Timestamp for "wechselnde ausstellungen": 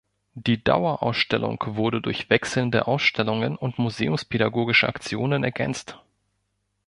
2.31-3.55